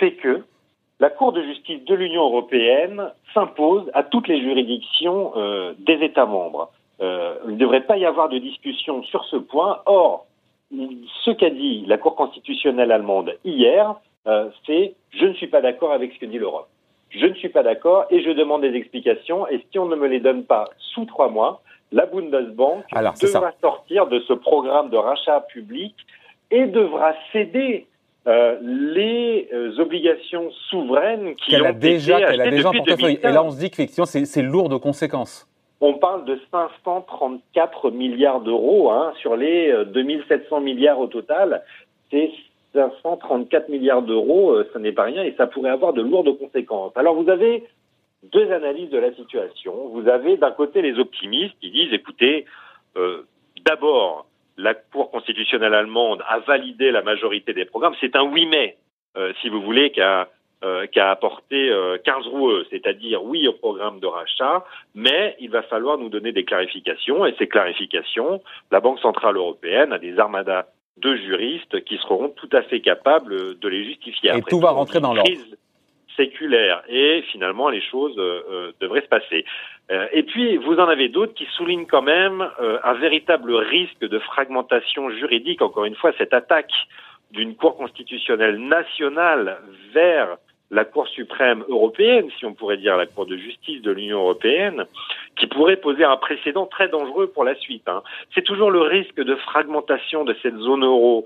fait 0.00 0.14
que 0.14 0.42
la 0.98 1.10
Cour 1.10 1.32
de 1.32 1.42
justice 1.42 1.84
de 1.84 1.94
l'Union 1.94 2.24
européenne 2.24 3.10
s'impose 3.34 3.90
à 3.92 4.02
toutes 4.02 4.28
les 4.28 4.40
juridictions 4.40 5.32
euh, 5.36 5.74
des 5.78 6.02
États 6.04 6.26
membres. 6.26 6.70
Euh, 7.00 7.34
il 7.46 7.54
ne 7.54 7.58
devrait 7.58 7.82
pas 7.82 7.98
y 7.98 8.06
avoir 8.06 8.28
de 8.28 8.38
discussion 8.38 9.02
sur 9.02 9.24
ce 9.26 9.36
point. 9.36 9.80
Or, 9.84 10.26
ce 10.70 11.30
qu'a 11.30 11.50
dit 11.50 11.84
la 11.86 11.98
Cour 11.98 12.16
constitutionnelle 12.16 12.90
allemande 12.92 13.36
hier, 13.44 13.94
euh, 14.26 14.48
c'est 14.66 14.94
je 15.10 15.26
ne 15.26 15.34
suis 15.34 15.46
pas 15.48 15.60
d'accord 15.60 15.92
avec 15.92 16.12
ce 16.14 16.18
que 16.18 16.26
dit 16.26 16.38
l'Europe. 16.38 16.68
Je 17.10 17.26
ne 17.26 17.34
suis 17.34 17.50
pas 17.50 17.62
d'accord 17.62 18.06
et 18.10 18.22
je 18.22 18.30
demande 18.30 18.62
des 18.62 18.74
explications. 18.74 19.46
Et 19.48 19.64
si 19.70 19.78
on 19.78 19.86
ne 19.86 19.96
me 19.96 20.06
les 20.06 20.20
donne 20.20 20.44
pas 20.44 20.68
sous 20.78 21.04
trois 21.04 21.28
mois, 21.28 21.60
la 21.92 22.06
Bundesbank 22.06 22.84
devra 23.20 23.52
sortir 23.60 24.06
de 24.08 24.20
ce 24.20 24.32
programme 24.32 24.90
de 24.90 24.96
rachat 24.96 25.40
public 25.52 25.94
et 26.50 26.66
devra 26.66 27.12
céder 27.32 27.86
euh, 28.26 28.56
les 28.60 29.48
euh, 29.52 29.78
obligations 29.78 30.50
souveraines 30.70 31.36
qui 31.36 31.56
ont 31.56 31.64
a 31.64 31.72
déjà, 31.72 32.18
été 32.18 32.28
elle 32.32 32.40
a 32.40 32.50
déjà 32.50 32.70
portefeuille. 32.70 33.20
Et 33.22 33.28
là, 33.28 33.44
on 33.44 33.50
se 33.50 33.58
dit 33.58 33.70
qu'effectivement, 33.70 34.06
c'est 34.06 34.42
lourd 34.42 34.68
de 34.68 34.76
conséquences. 34.76 35.48
On 35.80 35.94
parle 35.94 36.24
de 36.24 36.38
534 36.50 37.90
milliards 37.90 38.40
d'euros 38.40 38.90
hein, 38.90 39.12
sur 39.20 39.36
les 39.36 39.72
2700 39.86 40.56
euh, 40.56 40.60
milliards 40.60 40.98
au 40.98 41.06
total. 41.06 41.62
C'est 42.10 42.30
534 42.74 43.68
milliards 43.68 44.02
d'euros, 44.02 44.56
ce 44.72 44.78
n'est 44.78 44.92
pas 44.92 45.04
rien 45.04 45.22
et 45.22 45.34
ça 45.36 45.46
pourrait 45.46 45.70
avoir 45.70 45.92
de 45.92 46.02
lourdes 46.02 46.38
conséquences. 46.38 46.92
Alors 46.96 47.14
vous 47.14 47.30
avez 47.30 47.64
deux 48.32 48.50
analyses 48.52 48.90
de 48.90 48.98
la 48.98 49.14
situation. 49.14 49.88
Vous 49.92 50.08
avez 50.08 50.36
d'un 50.36 50.50
côté 50.50 50.82
les 50.82 50.98
optimistes 50.98 51.54
qui 51.60 51.70
disent, 51.70 51.92
écoutez, 51.92 52.46
euh, 52.96 53.22
d'abord, 53.64 54.26
la 54.56 54.74
Cour 54.74 55.10
constitutionnelle 55.10 55.74
allemande 55.74 56.22
a 56.28 56.38
validé 56.40 56.90
la 56.90 57.02
majorité 57.02 57.52
des 57.52 57.64
programmes. 57.64 57.94
C'est 58.00 58.16
un 58.16 58.24
oui 58.24 58.46
mais, 58.46 58.76
euh, 59.16 59.32
si 59.40 59.48
vous 59.48 59.60
voulez, 59.60 59.90
qu'a 59.90 60.28
euh, 60.64 60.86
qu'a 60.86 61.10
apporté 61.10 61.68
euh, 61.70 61.98
Karlsruhe, 62.02 62.64
c'est-à-dire 62.70 63.22
oui 63.22 63.46
au 63.46 63.52
programme 63.52 64.00
de 64.00 64.06
rachat, 64.06 64.64
mais 64.94 65.36
il 65.38 65.50
va 65.50 65.62
falloir 65.62 65.98
nous 65.98 66.08
donner 66.08 66.32
des 66.32 66.44
clarifications, 66.46 67.26
et 67.26 67.34
ces 67.38 67.46
clarifications, 67.46 68.42
la 68.70 68.80
Banque 68.80 68.98
centrale 69.00 69.36
européenne 69.36 69.92
a 69.92 69.98
des 69.98 70.18
armadas 70.18 70.64
de 70.96 71.14
juristes 71.14 71.84
qui 71.84 71.98
seront 71.98 72.30
tout 72.30 72.48
à 72.52 72.62
fait 72.62 72.80
capables 72.80 73.58
de 73.58 73.68
les 73.68 73.84
justifier. 73.84 74.30
Et 74.34 74.42
tout 74.48 74.58
va 74.58 74.70
rentrer 74.70 74.98
dans 74.98 75.12
l'ordre 75.12 75.30
séculaire 76.16 76.82
et 76.88 77.22
finalement 77.30 77.68
les 77.68 77.80
choses 77.80 78.16
euh, 78.18 78.42
euh, 78.50 78.72
devraient 78.80 79.02
se 79.02 79.08
passer. 79.08 79.44
Euh, 79.90 80.06
et 80.12 80.22
puis 80.22 80.56
vous 80.56 80.74
en 80.74 80.88
avez 80.88 81.08
d'autres 81.08 81.34
qui 81.34 81.46
soulignent 81.56 81.86
quand 81.86 82.02
même 82.02 82.48
un 82.58 82.94
véritable 82.94 83.54
risque 83.54 84.00
de 84.00 84.18
fragmentation 84.18 85.10
juridique. 85.10 85.62
Encore 85.62 85.84
une 85.84 85.94
fois, 85.94 86.12
cette 86.18 86.34
attaque 86.34 86.72
d'une 87.30 87.54
Cour 87.54 87.76
constitutionnelle 87.76 88.58
nationale 88.58 89.58
vers 89.92 90.36
la 90.72 90.84
Cour 90.84 91.06
suprême 91.06 91.64
européenne, 91.68 92.28
si 92.38 92.44
on 92.44 92.54
pourrait 92.54 92.78
dire 92.78 92.96
la 92.96 93.06
Cour 93.06 93.26
de 93.26 93.36
justice 93.36 93.82
de 93.82 93.92
l'Union 93.92 94.18
européenne, 94.18 94.84
qui 95.36 95.46
pourrait 95.46 95.76
poser 95.76 96.02
un 96.02 96.16
précédent 96.16 96.66
très 96.66 96.88
dangereux 96.88 97.28
pour 97.28 97.44
la 97.44 97.54
suite. 97.54 97.88
Hein. 97.88 98.02
C'est 98.34 98.42
toujours 98.42 98.70
le 98.72 98.80
risque 98.80 99.20
de 99.20 99.36
fragmentation 99.36 100.24
de 100.24 100.34
cette 100.42 100.56
zone 100.56 100.84
euro 100.84 101.24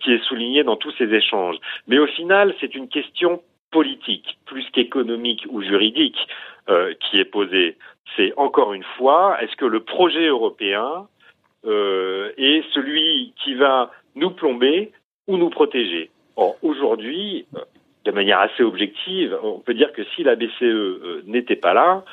qui 0.00 0.12
est 0.12 0.24
souligné 0.24 0.64
dans 0.64 0.76
tous 0.76 0.92
ces 0.98 1.12
échanges. 1.14 1.56
Mais 1.88 1.98
au 1.98 2.06
final, 2.06 2.54
c'est 2.60 2.74
une 2.74 2.88
question 2.88 3.40
politique 3.74 4.38
plus 4.46 4.64
qu'économique 4.72 5.44
ou 5.50 5.60
juridique 5.60 6.20
euh, 6.68 6.94
qui 7.00 7.18
est 7.18 7.24
posée. 7.24 7.76
C'est 8.16 8.32
encore 8.36 8.72
une 8.72 8.86
fois, 8.96 9.36
est-ce 9.42 9.56
que 9.56 9.64
le 9.64 9.80
projet 9.80 10.26
européen 10.28 11.08
euh, 11.66 12.30
est 12.36 12.62
celui 12.72 13.34
qui 13.42 13.54
va 13.54 13.90
nous 14.14 14.30
plomber 14.30 14.92
ou 15.26 15.36
nous 15.36 15.50
protéger? 15.50 16.10
Or, 16.36 16.56
aujourd'hui, 16.62 17.46
euh, 17.56 17.60
de 18.04 18.12
manière 18.12 18.38
assez 18.38 18.62
objective, 18.62 19.36
on 19.42 19.58
peut 19.58 19.74
dire 19.74 19.92
que 19.92 20.04
si 20.14 20.22
la 20.22 20.36
BCE 20.36 21.24
n'était 21.26 21.56
pas 21.56 21.74
là, 21.74 22.04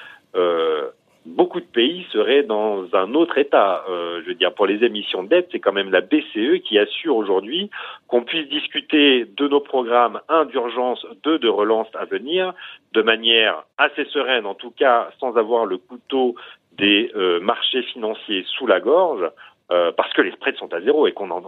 beaucoup 1.25 1.59
de 1.59 1.65
pays 1.65 2.05
seraient 2.11 2.43
dans 2.43 2.85
un 2.93 3.13
autre 3.13 3.37
état. 3.37 3.83
Euh, 3.89 4.21
je 4.23 4.29
veux 4.29 4.35
dire, 4.35 4.53
pour 4.53 4.65
les 4.65 4.83
émissions 4.83 5.23
de 5.23 5.29
dette, 5.29 5.49
c'est 5.51 5.59
quand 5.59 5.73
même 5.73 5.91
la 5.91 6.01
BCE 6.01 6.61
qui 6.63 6.79
assure 6.79 7.15
aujourd'hui 7.15 7.69
qu'on 8.07 8.23
puisse 8.23 8.47
discuter 8.49 9.25
de 9.25 9.47
nos 9.47 9.59
programmes, 9.59 10.19
un 10.29 10.45
d'urgence, 10.45 11.05
deux 11.23 11.37
de 11.39 11.47
relance 11.47 11.87
à 11.93 12.05
venir, 12.05 12.53
de 12.93 13.01
manière 13.01 13.63
assez 13.77 14.05
sereine, 14.05 14.45
en 14.45 14.55
tout 14.55 14.71
cas 14.71 15.09
sans 15.19 15.37
avoir 15.37 15.65
le 15.65 15.77
couteau 15.77 16.35
des 16.73 17.11
euh, 17.15 17.39
marchés 17.39 17.83
financiers 17.83 18.43
sous 18.47 18.65
la 18.65 18.79
gorge, 18.79 19.29
euh, 19.71 19.91
parce 19.91 20.11
que 20.13 20.21
les 20.21 20.31
spreads 20.31 20.57
sont 20.57 20.73
à 20.73 20.81
zéro 20.81 21.07
et 21.07 21.11
qu'on 21.11 21.29
en, 21.31 21.43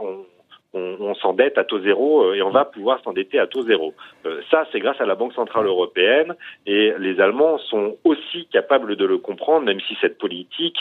s'endette 1.21 1.57
à 1.57 1.63
taux 1.63 1.81
zéro 1.81 2.23
euh, 2.23 2.35
et 2.35 2.41
on 2.41 2.51
va 2.51 2.65
pouvoir 2.65 3.01
s'endetter 3.03 3.39
à 3.39 3.47
taux 3.47 3.63
zéro. 3.63 3.93
Euh, 4.25 4.41
ça, 4.49 4.65
c'est 4.71 4.79
grâce 4.79 4.99
à 4.99 5.05
la 5.05 5.15
Banque 5.15 5.33
centrale 5.33 5.65
européenne 5.65 6.35
et 6.65 6.93
les 6.99 7.19
Allemands 7.19 7.57
sont 7.57 7.95
aussi 8.03 8.47
capables 8.51 8.95
de 8.95 9.05
le 9.05 9.17
comprendre, 9.17 9.65
même 9.65 9.79
si 9.87 9.95
cette 10.01 10.17
politique, 10.17 10.77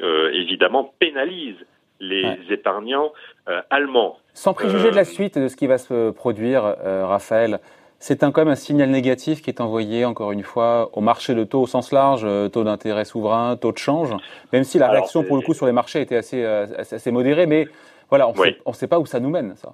euh, 0.00 0.30
évidemment, 0.32 0.92
pénalise 0.98 1.56
les 2.00 2.36
épargnants 2.50 3.12
allemands. 3.70 4.18
Sans 4.34 4.52
préjuger 4.52 4.90
de 4.90 4.96
la 4.96 5.04
suite 5.04 5.38
de 5.38 5.48
ce 5.48 5.56
qui 5.56 5.66
va 5.68 5.78
se 5.78 6.10
produire, 6.10 6.62
Raphaël, 6.84 7.60
c'est 7.98 8.20
quand 8.20 8.36
même 8.36 8.48
un 8.48 8.56
signal 8.56 8.90
négatif 8.90 9.40
qui 9.40 9.48
est 9.48 9.60
envoyé, 9.60 10.04
encore 10.04 10.32
une 10.32 10.42
fois, 10.42 10.90
au 10.92 11.00
marché 11.00 11.34
de 11.34 11.44
taux 11.44 11.62
au 11.62 11.66
sens 11.66 11.92
large, 11.92 12.26
taux 12.50 12.64
d'intérêt 12.64 13.04
souverain, 13.04 13.56
taux 13.56 13.72
de 13.72 13.78
change, 13.78 14.10
même 14.52 14.64
si 14.64 14.78
la 14.78 14.90
réaction, 14.90 15.22
pour 15.22 15.36
le 15.36 15.42
coup, 15.42 15.54
sur 15.54 15.66
les 15.66 15.72
marchés 15.72 16.00
était 16.00 16.16
assez, 16.16 16.44
assez 16.44 17.12
modérée, 17.12 17.46
mais 17.46 17.68
voilà, 18.16 18.28
on 18.64 18.70
ne 18.70 18.74
sait 18.74 18.86
pas 18.86 19.00
où 19.00 19.06
ça 19.06 19.18
nous 19.18 19.30
mène, 19.30 19.56
ça. 19.56 19.72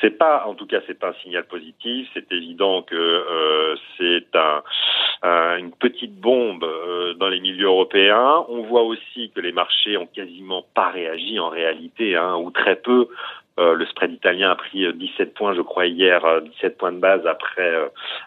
C'est 0.00 0.18
pas, 0.18 0.46
en 0.46 0.54
tout 0.54 0.66
cas, 0.66 0.80
c'est 0.86 0.98
pas 0.98 1.10
un 1.10 1.14
signal 1.22 1.44
positif. 1.44 2.08
C'est 2.14 2.30
évident 2.32 2.82
que 2.82 2.94
euh, 2.96 3.76
c'est 3.96 4.36
un, 4.36 5.58
une 5.58 5.72
petite 5.72 6.20
bombe 6.20 6.64
euh, 6.64 7.14
dans 7.14 7.28
les 7.28 7.40
milieux 7.40 7.66
européens. 7.66 8.44
On 8.48 8.62
voit 8.62 8.82
aussi 8.82 9.30
que 9.34 9.40
les 9.40 9.52
marchés 9.52 9.96
ont 9.96 10.06
quasiment 10.06 10.64
pas 10.74 10.90
réagi 10.90 11.38
en 11.38 11.48
réalité, 11.48 12.16
hein, 12.16 12.36
ou 12.36 12.50
très 12.50 12.76
peu. 12.76 13.08
Euh, 13.58 13.74
le 13.74 13.86
spread 13.86 14.12
italien 14.12 14.50
a 14.50 14.54
pris 14.54 14.86
17 14.92 15.20
euh, 15.20 15.32
points, 15.34 15.54
je 15.54 15.62
crois, 15.62 15.86
hier, 15.86 16.22
17 16.42 16.64
euh, 16.64 16.76
points 16.78 16.92
de 16.92 16.98
base 16.98 17.26
après 17.26 17.74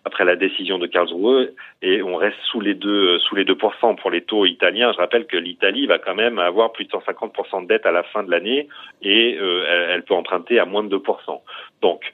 après 0.04 0.26
la 0.26 0.36
décision 0.36 0.78
de 0.78 0.88
Karlsruhe, 0.88 1.54
et 1.82 2.02
on 2.04 2.18
reste 2.18 2.38
sous 2.52 2.60
les 2.60 2.74
deux 2.74 3.18
sous 3.20 3.36
les 3.36 3.46
2% 3.46 3.96
pour 3.96 4.12
les 4.12 4.22
taux 4.22 4.46
italiens. 4.46 4.92
Je 4.92 4.98
rappelle 4.98 5.26
que 5.26 5.38
l'Italie 5.38 5.88
va 5.88 6.00
quand 6.00 6.16
même 6.16 6.38
avoir 6.38 6.74
plus 6.74 6.86
de 6.86 6.92
150% 6.92 7.64
de 7.64 7.68
dette 7.68 7.86
à 7.86 7.92
la 7.92 8.04
fin 8.04 8.24
de 8.24 8.32
l'année, 8.32 8.68
et 9.02 9.36
elle, 9.36 10.04
peut 10.04 10.14
emprunter 10.14 10.60
à 10.60 10.66
moins 10.66 10.84
de 10.84 10.98
2%. 10.98 11.40
Donc 11.82 12.14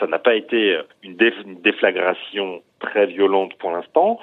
ça 0.00 0.06
n'a 0.06 0.18
pas 0.18 0.34
été 0.34 0.78
une, 1.02 1.16
déflagration 1.16 2.62
très 2.80 3.06
violente 3.06 3.54
pour 3.58 3.70
l'instant. 3.70 4.18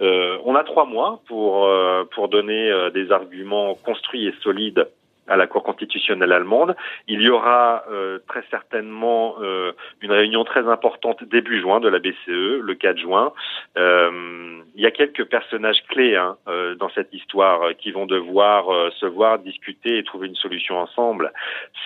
on 0.00 0.54
a 0.54 0.64
trois 0.64 0.86
mois 0.86 1.20
pour 1.28 1.68
pour 2.14 2.28
donner 2.28 2.72
des 2.92 3.12
arguments 3.12 3.74
construits 3.74 4.26
et 4.26 4.34
solides 4.42 4.86
à 5.28 5.36
la 5.36 5.46
Cour 5.46 5.62
constitutionnelle 5.62 6.32
allemande. 6.32 6.76
Il 7.08 7.22
y 7.22 7.28
aura 7.28 7.84
euh, 7.90 8.18
très 8.28 8.44
certainement 8.50 9.36
euh, 9.40 9.72
une 10.00 10.12
réunion 10.12 10.44
très 10.44 10.68
importante 10.68 11.24
début 11.24 11.60
juin 11.60 11.80
de 11.80 11.88
la 11.88 11.98
BCE, 11.98 12.60
le 12.60 12.74
4 12.74 12.98
juin. 12.98 13.32
Euh, 13.76 14.60
il 14.74 14.82
y 14.82 14.86
a 14.86 14.90
quelques 14.90 15.24
personnages 15.24 15.82
clés 15.88 16.16
hein, 16.16 16.36
dans 16.78 16.90
cette 16.90 17.12
histoire 17.12 17.76
qui 17.78 17.92
vont 17.92 18.06
devoir 18.06 18.66
se 18.92 19.06
voir, 19.06 19.38
discuter 19.38 19.98
et 19.98 20.04
trouver 20.04 20.26
une 20.28 20.34
solution 20.34 20.78
ensemble. 20.78 21.32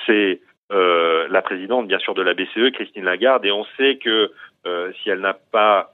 C'est 0.07 0.41
la 0.71 1.43
présidente, 1.43 1.87
bien 1.87 1.99
sûr, 1.99 2.15
de 2.15 2.23
la 2.23 2.35
BCE, 2.35 2.71
Christine 2.73 3.05
Lagarde, 3.05 3.45
et 3.45 3.53
on 3.53 3.65
sait 3.77 3.97
que 3.97 4.33
si 5.03 5.11
elle 5.11 5.21
n'a 5.21 5.35
pas 5.35 5.93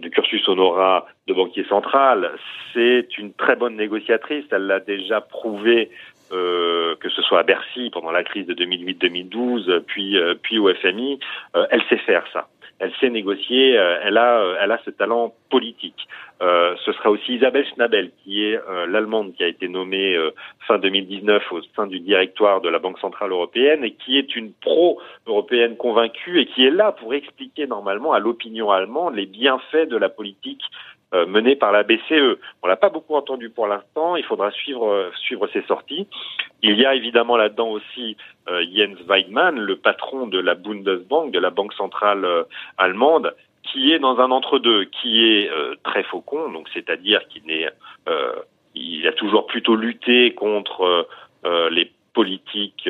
du 0.00 0.10
cursus 0.10 0.46
honorat 0.48 1.06
de 1.26 1.34
banquier 1.34 1.64
central. 1.64 2.32
C'est 2.72 3.18
une 3.18 3.32
très 3.32 3.56
bonne 3.56 3.76
négociatrice. 3.76 4.44
Elle 4.50 4.66
l'a 4.66 4.80
déjà 4.80 5.20
prouvé, 5.20 5.90
euh, 6.32 6.96
que 6.96 7.08
ce 7.08 7.22
soit 7.22 7.40
à 7.40 7.42
Bercy 7.42 7.90
pendant 7.90 8.10
la 8.10 8.24
crise 8.24 8.46
de 8.46 8.54
2008-2012, 8.54 9.80
puis 9.80 10.16
euh, 10.16 10.34
puis 10.40 10.58
au 10.58 10.72
FMI. 10.72 11.18
Euh, 11.56 11.66
elle 11.70 11.82
sait 11.88 11.98
faire 11.98 12.24
ça 12.32 12.48
elle 12.82 12.92
sait 13.00 13.10
négocier, 13.10 13.78
euh, 13.78 14.00
elle 14.02 14.18
a, 14.18 14.40
euh, 14.40 14.56
elle 14.60 14.72
a 14.72 14.80
ce 14.84 14.90
talent 14.90 15.32
politique. 15.50 16.08
Euh, 16.42 16.74
ce 16.84 16.92
sera 16.92 17.10
aussi 17.10 17.34
Isabelle 17.36 17.64
Schnabel, 17.72 18.10
qui 18.24 18.42
est 18.42 18.58
l'Allemande 18.88 19.34
qui 19.34 19.44
a 19.44 19.46
été 19.46 19.68
nommée 19.68 20.18
fin 20.66 20.78
2019 20.78 21.52
au 21.52 21.60
sein 21.76 21.86
du 21.86 22.00
directoire 22.00 22.60
de 22.60 22.68
la 22.68 22.80
Banque 22.80 22.98
Centrale 22.98 23.30
Européenne 23.30 23.84
et 23.84 23.92
qui 23.92 24.18
est 24.18 24.34
une 24.34 24.52
pro-européenne 24.52 25.76
convaincue 25.76 26.40
et 26.40 26.46
qui 26.46 26.66
est 26.66 26.72
là 26.72 26.90
pour 26.90 27.14
expliquer 27.14 27.68
normalement 27.68 28.12
à 28.12 28.18
l'opinion 28.18 28.72
allemande 28.72 29.14
les 29.14 29.26
bienfaits 29.26 29.88
de 29.88 29.96
la 29.96 30.08
politique 30.08 30.62
euh, 30.64 30.91
menée 31.12 31.56
par 31.56 31.72
la 31.72 31.82
BCE. 31.82 32.38
On 32.62 32.66
l'a 32.66 32.76
pas 32.76 32.88
beaucoup 32.88 33.14
entendu 33.14 33.50
pour 33.50 33.66
l'instant. 33.66 34.16
Il 34.16 34.24
faudra 34.24 34.50
suivre 34.50 34.88
euh, 34.88 35.10
suivre 35.16 35.46
ses 35.52 35.62
sorties. 35.62 36.06
Il 36.62 36.78
y 36.78 36.86
a 36.86 36.94
évidemment 36.94 37.36
là-dedans 37.36 37.70
aussi 37.70 38.16
euh, 38.48 38.64
Jens 38.74 38.98
Weidmann, 39.08 39.58
le 39.58 39.76
patron 39.76 40.26
de 40.26 40.38
la 40.38 40.54
Bundesbank, 40.54 41.32
de 41.32 41.38
la 41.38 41.50
banque 41.50 41.74
centrale 41.74 42.26
allemande, 42.78 43.34
qui 43.62 43.92
est 43.92 43.98
dans 43.98 44.18
un 44.18 44.30
entre-deux, 44.30 44.84
qui 44.84 45.24
est 45.24 45.50
très 45.82 46.02
faucon, 46.04 46.50
donc 46.50 46.68
c'est-à-dire 46.72 47.26
qu'il 47.28 47.50
est, 47.50 47.68
il 48.74 49.06
a 49.06 49.12
toujours 49.12 49.46
plutôt 49.46 49.74
lutté 49.74 50.34
contre 50.34 51.08
les 51.70 51.90
politiques 52.14 52.88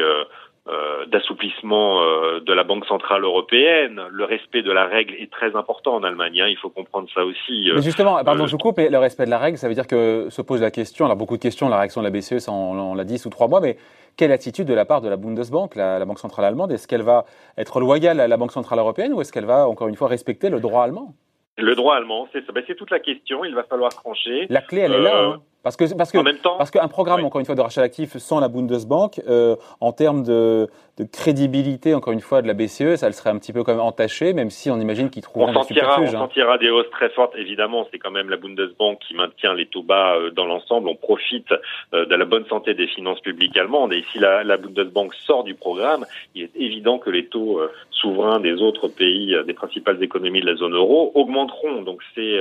euh, 0.68 1.06
d'assouplissement 1.06 2.02
euh, 2.02 2.38
de 2.38 2.52
la 2.52 2.62
Banque 2.62 2.86
centrale 2.86 3.24
européenne. 3.24 4.00
Le 4.12 4.24
respect 4.24 4.62
de 4.62 4.70
la 4.70 4.86
règle 4.86 5.14
est 5.14 5.28
très 5.28 5.56
important 5.56 5.96
en 5.96 6.04
Allemagne. 6.04 6.40
Hein, 6.40 6.46
il 6.48 6.56
faut 6.56 6.70
comprendre 6.70 7.08
ça 7.12 7.24
aussi. 7.24 7.68
Euh, 7.68 7.74
mais 7.74 7.82
justement, 7.82 8.22
pardon, 8.22 8.46
je 8.46 8.56
coupe. 8.56 8.76
Mais 8.76 8.88
le 8.88 8.98
respect 8.98 9.24
de 9.24 9.30
la 9.30 9.38
règle, 9.38 9.58
ça 9.58 9.66
veut 9.66 9.74
dire 9.74 9.88
que 9.88 10.28
se 10.30 10.40
pose 10.40 10.60
la 10.60 10.70
question. 10.70 11.06
Alors 11.06 11.16
beaucoup 11.16 11.36
de 11.36 11.42
questions. 11.42 11.68
La 11.68 11.78
réaction 11.78 12.00
de 12.00 12.06
la 12.06 12.12
BCE, 12.12 12.38
ça 12.38 12.52
on, 12.52 12.94
l'a 12.94 13.02
dit 13.02 13.18
sous 13.18 13.28
trois 13.28 13.48
mois. 13.48 13.60
Mais 13.60 13.76
quelle 14.16 14.30
attitude 14.30 14.68
de 14.68 14.74
la 14.74 14.84
part 14.84 15.00
de 15.00 15.08
la 15.08 15.16
Bundesbank, 15.16 15.74
la, 15.74 15.98
la 15.98 16.04
Banque 16.04 16.20
centrale 16.20 16.44
allemande? 16.44 16.70
Est-ce 16.70 16.86
qu'elle 16.86 17.02
va 17.02 17.24
être 17.58 17.80
loyale 17.80 18.20
à 18.20 18.28
la 18.28 18.36
Banque 18.36 18.52
centrale 18.52 18.78
européenne 18.78 19.12
ou 19.14 19.20
est-ce 19.20 19.32
qu'elle 19.32 19.46
va 19.46 19.66
encore 19.66 19.88
une 19.88 19.96
fois 19.96 20.06
respecter 20.06 20.48
le 20.48 20.60
droit 20.60 20.84
allemand? 20.84 21.12
Le 21.58 21.74
droit 21.74 21.96
allemand, 21.96 22.28
c'est 22.32 22.48
ben, 22.52 22.62
toute 22.62 22.92
la 22.92 23.00
question. 23.00 23.44
Il 23.44 23.56
va 23.56 23.64
falloir 23.64 23.92
trancher. 23.92 24.46
La 24.48 24.60
clé, 24.60 24.82
elle 24.82 24.92
est 24.92 25.02
là. 25.02 25.24
Hein. 25.24 25.42
Parce 25.62 25.76
que 25.76 25.84
parce 25.94 26.10
que 26.10 26.18
parce 26.58 26.70
qu'un 26.70 26.88
programme 26.88 27.24
encore 27.24 27.40
une 27.40 27.46
fois 27.46 27.54
de 27.54 27.60
rachat 27.60 27.82
d'actifs 27.82 28.16
sans 28.16 28.40
la 28.40 28.48
Bundesbank, 28.48 29.20
euh, 29.28 29.54
en 29.80 29.92
termes 29.92 30.24
de, 30.24 30.68
de, 30.98 31.04
crédibilité 31.04 31.94
encore 31.94 32.12
une 32.12 32.20
fois 32.20 32.42
de 32.42 32.48
la 32.48 32.54
BCE, 32.54 32.96
ça 32.96 33.06
le 33.06 33.12
serait 33.12 33.30
un 33.30 33.38
petit 33.38 33.52
peu 33.52 33.62
quand 33.62 33.72
même 33.72 33.80
entaché, 33.80 34.32
même 34.32 34.50
si 34.50 34.70
on 34.70 34.80
imagine 34.80 35.08
qu'ils 35.08 35.22
trouveront 35.22 35.50
on 35.50 35.62
sentira, 35.62 36.00
on 36.00 36.04
hein. 36.04 36.10
sentira 36.10 36.58
des 36.58 36.70
hausses 36.70 36.90
très 36.90 37.10
fortes. 37.10 37.34
Évidemment, 37.36 37.86
c'est 37.92 37.98
quand 37.98 38.10
même 38.10 38.28
la 38.28 38.38
Bundesbank 38.38 38.98
qui 39.06 39.14
maintient 39.14 39.54
les 39.54 39.66
taux 39.66 39.84
bas 39.84 40.16
euh, 40.16 40.30
dans 40.30 40.46
l'ensemble. 40.46 40.88
On 40.88 40.96
profite 40.96 41.52
euh, 41.94 42.06
de 42.06 42.14
la 42.14 42.24
bonne 42.24 42.46
santé 42.46 42.74
des 42.74 42.88
finances 42.88 43.20
publiques 43.20 43.56
allemandes. 43.56 43.92
Et 43.92 44.04
si 44.12 44.18
la, 44.18 44.42
la, 44.42 44.56
Bundesbank 44.56 45.14
sort 45.14 45.44
du 45.44 45.54
programme, 45.54 46.04
il 46.34 46.42
est 46.42 46.56
évident 46.56 46.98
que 46.98 47.10
les 47.10 47.26
taux 47.26 47.60
euh, 47.60 47.70
souverains 47.90 48.40
des 48.40 48.54
autres 48.54 48.88
pays, 48.88 49.36
des 49.46 49.54
principales 49.54 50.02
économies 50.02 50.40
de 50.40 50.46
la 50.46 50.56
zone 50.56 50.74
euro, 50.74 51.12
augmenteront. 51.14 51.82
Donc 51.82 52.00
c'est 52.16 52.40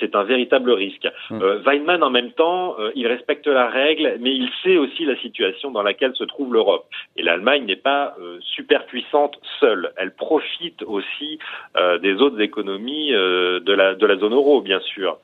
c'est 0.00 0.14
un 0.14 0.24
véritable 0.24 0.70
risque. 0.70 1.06
Mmh. 1.30 1.40
Weinmann 1.66 2.02
en 2.02 2.10
même 2.10 2.30
euh, 2.40 2.92
il 2.94 3.06
respecte 3.06 3.46
la 3.46 3.68
règle, 3.68 4.16
mais 4.20 4.30
il 4.30 4.48
sait 4.62 4.76
aussi 4.76 5.04
la 5.04 5.16
situation 5.16 5.70
dans 5.70 5.82
laquelle 5.82 6.14
se 6.14 6.24
trouve 6.24 6.52
l'Europe. 6.52 6.86
Et 7.16 7.22
l'Allemagne 7.22 7.64
n'est 7.64 7.76
pas 7.76 8.14
euh, 8.20 8.38
super 8.40 8.86
puissante 8.86 9.38
seule. 9.60 9.92
Elle 9.96 10.12
profite 10.14 10.82
aussi 10.82 11.38
euh, 11.76 11.98
des 11.98 12.14
autres 12.14 12.40
économies 12.40 13.10
de, 13.10 13.72
la, 13.72 13.94
de 13.94 14.06
la 14.06 14.16
zone 14.16 14.34
euro, 14.34 14.60
bien 14.60 14.80
sûr. 14.80 15.18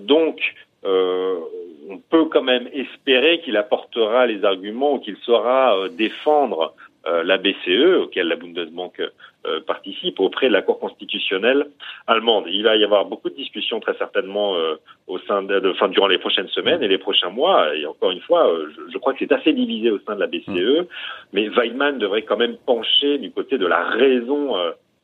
donc, 0.00 0.54
on 0.86 1.98
peut 2.10 2.26
quand 2.26 2.42
même 2.42 2.68
espérer 2.72 3.40
qu'il 3.40 3.56
apportera 3.56 4.26
les 4.26 4.44
arguments 4.44 4.98
qu'il 4.98 5.16
saura 5.18 5.88
défendre 5.90 6.74
la 7.06 7.38
BCE, 7.38 8.02
auquel 8.02 8.28
la 8.28 8.36
Bundesbank 8.36 9.00
euh, 9.46 9.60
participe, 9.60 10.20
auprès 10.20 10.48
de 10.48 10.52
la 10.52 10.62
Cour 10.62 10.78
constitutionnelle 10.78 11.66
allemande. 12.06 12.44
Il 12.48 12.62
va 12.64 12.76
y 12.76 12.84
avoir 12.84 13.04
beaucoup 13.04 13.28
de 13.28 13.34
discussions 13.34 13.78
très 13.78 13.94
certainement 13.98 14.56
euh, 14.56 14.76
au 15.06 15.18
sein 15.18 15.42
de, 15.42 15.70
enfin, 15.70 15.88
durant 15.88 16.06
les 16.06 16.18
prochaines 16.18 16.48
semaines 16.48 16.82
et 16.82 16.88
les 16.88 16.98
prochains 16.98 17.28
mois. 17.28 17.74
Et 17.76 17.84
encore 17.84 18.10
une 18.10 18.22
fois, 18.22 18.50
je, 18.90 18.98
crois 18.98 19.12
que 19.12 19.18
c'est 19.18 19.32
assez 19.32 19.52
divisé 19.52 19.90
au 19.90 19.98
sein 20.00 20.14
de 20.14 20.20
la 20.20 20.26
BCE, 20.26 20.48
mm. 20.48 20.86
mais 21.34 21.48
Weidmann 21.48 21.98
devrait 21.98 22.22
quand 22.22 22.38
même 22.38 22.56
pencher 22.64 23.18
du 23.18 23.30
côté 23.30 23.58
de 23.58 23.66
la 23.66 23.84
raison 23.84 24.56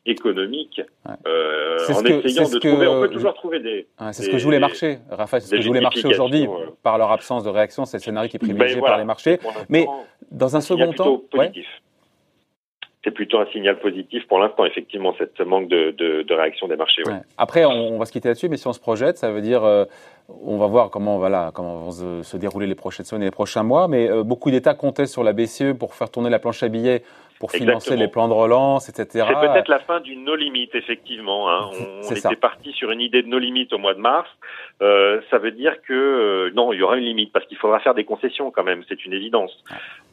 économique 0.06 0.80
euh, 1.26 1.78
en 1.88 2.04
essayant 2.04 2.48
de 2.48 2.58
trouver. 2.58 2.86
On 2.86 3.00
peut 3.00 3.10
toujours 3.10 3.34
trouver 3.34 3.60
des. 3.60 3.86
c'est 4.12 4.22
ce 4.22 4.30
que 4.30 4.38
jouent 4.38 4.50
les 4.50 4.58
marchés, 4.58 4.98
Raphaël. 5.10 5.42
C'est 5.42 5.48
ce 5.48 5.56
que 5.56 5.60
jouent 5.60 5.72
les 5.72 5.80
marchés 5.80 6.06
aujourd'hui 6.06 6.46
par 6.82 6.98
leur 6.98 7.12
absence 7.12 7.44
de 7.44 7.50
réaction. 7.50 7.84
C'est 7.84 7.98
le 7.98 8.02
scénario 8.02 8.28
qui 8.28 8.36
est 8.36 8.40
ben 8.40 8.48
privilégié 8.48 8.80
par 8.80 8.98
les 8.98 9.04
marchés. 9.04 9.38
Mais 9.68 9.86
dans 10.30 10.56
un 10.56 10.60
second 10.60 10.92
temps, 10.92 11.22
c'est 13.02 13.12
plutôt 13.12 13.38
un 13.38 13.46
signal 13.46 13.78
positif 13.78 14.26
pour 14.28 14.38
l'instant, 14.38 14.66
effectivement, 14.66 15.14
cette 15.16 15.40
manque 15.40 15.68
de, 15.68 15.92
de, 15.92 16.22
de 16.22 16.34
réaction 16.34 16.68
des 16.68 16.76
marchés. 16.76 17.02
Ouais. 17.06 17.20
Après, 17.38 17.64
on, 17.64 17.98
va 17.98 18.04
se 18.04 18.12
quitter 18.12 18.28
là-dessus, 18.28 18.48
mais 18.50 18.58
si 18.58 18.66
on 18.66 18.74
se 18.74 18.80
projette, 18.80 19.16
ça 19.16 19.30
veut 19.30 19.40
dire, 19.40 19.64
euh, 19.64 19.86
on 20.28 20.58
va 20.58 20.66
voir 20.66 20.90
comment, 20.90 21.16
voilà, 21.16 21.50
comment 21.54 21.76
vont 21.76 22.22
se, 22.22 22.36
dérouler 22.36 22.66
les 22.66 22.74
prochaines 22.74 23.06
semaines 23.06 23.22
et 23.22 23.26
les 23.26 23.30
prochains 23.30 23.62
mois, 23.62 23.88
mais 23.88 24.10
euh, 24.10 24.22
beaucoup 24.22 24.50
d'États 24.50 24.74
comptaient 24.74 25.06
sur 25.06 25.24
la 25.24 25.32
BCE 25.32 25.72
pour 25.78 25.94
faire 25.94 26.10
tourner 26.10 26.28
la 26.28 26.38
planche 26.38 26.62
à 26.62 26.68
billets, 26.68 27.02
pour 27.40 27.52
financer 27.52 27.96
les 27.96 28.06
plans 28.06 28.28
de 28.28 28.34
relance, 28.34 28.90
etc. 28.90 29.24
C'est 29.26 29.48
peut-être 29.48 29.68
la 29.68 29.78
fin 29.78 30.00
du 30.00 30.14
no 30.14 30.36
limit, 30.36 30.68
effectivement. 30.74 31.50
Hein. 31.50 31.70
On, 32.10 32.14
était 32.14 32.36
parti 32.36 32.70
sur 32.72 32.90
une 32.90 33.00
idée 33.00 33.22
de 33.22 33.28
no 33.28 33.38
limit 33.38 33.66
au 33.72 33.78
mois 33.78 33.94
de 33.94 33.98
mars. 33.98 34.28
Euh, 34.82 35.22
ça 35.30 35.38
veut 35.38 35.50
dire 35.50 35.80
que 35.80 35.94
euh, 35.94 36.50
non, 36.54 36.74
il 36.74 36.80
y 36.80 36.82
aura 36.82 36.98
une 36.98 37.04
limite 37.04 37.32
parce 37.32 37.46
qu'il 37.46 37.56
faudra 37.56 37.80
faire 37.80 37.94
des 37.94 38.04
concessions 38.04 38.50
quand 38.50 38.62
même. 38.62 38.84
C'est 38.90 39.06
une 39.06 39.14
évidence. 39.14 39.52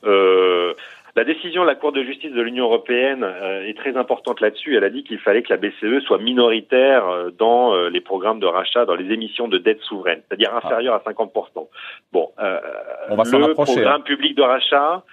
Euh, 0.05 0.73
la 1.17 1.23
décision 1.23 1.63
de 1.63 1.67
la 1.67 1.73
Cour 1.73 1.93
de 1.93 2.03
justice 2.03 2.31
de 2.31 2.41
l'Union 2.41 2.65
européenne 2.65 3.23
euh, 3.23 3.65
est 3.65 3.75
très 3.75 3.97
importante 3.97 4.39
là-dessus. 4.39 4.77
Elle 4.77 4.83
a 4.83 4.91
dit 4.91 5.03
qu'il 5.03 5.17
fallait 5.17 5.41
que 5.41 5.51
la 5.51 5.57
BCE 5.57 6.03
soit 6.05 6.19
minoritaire 6.19 7.07
euh, 7.07 7.31
dans 7.31 7.73
euh, 7.73 7.89
les 7.89 8.01
programmes 8.01 8.39
de 8.39 8.45
rachat, 8.45 8.85
dans 8.85 8.93
les 8.93 9.11
émissions 9.11 9.47
de 9.47 9.57
dette 9.57 9.81
souveraine, 9.81 10.21
c'est-à-dire 10.27 10.51
ah. 10.53 10.63
inférieure 10.63 10.93
à 10.93 10.99
50%. 10.99 11.67
Bon, 12.13 12.29
le 12.37 13.53
programme 13.53 13.87
hein. 13.87 13.99
public 14.01 14.37
de 14.37 14.43
rachat 14.43 15.03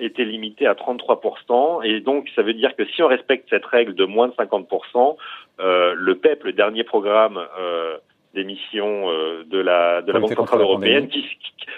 était 0.00 0.24
limité 0.24 0.66
à 0.66 0.74
33%, 0.74 1.84
et 1.84 2.00
donc 2.00 2.28
ça 2.34 2.42
veut 2.42 2.54
dire 2.54 2.74
que 2.74 2.84
si 2.86 3.02
on 3.02 3.06
respecte 3.06 3.48
cette 3.48 3.64
règle 3.64 3.94
de 3.94 4.06
moins 4.06 4.26
de 4.26 4.32
50%, 4.32 5.16
le 5.60 6.14
PEP, 6.14 6.42
le 6.42 6.52
dernier 6.52 6.82
programme 6.82 7.38
d'émission 8.34 9.10
euh, 9.10 9.44
de 9.46 9.58
la 9.58 10.02
de 10.02 10.12
la 10.12 10.20
Banque 10.20 10.34
centrale 10.34 10.60
européenne 10.60 11.08
qui, 11.08 11.24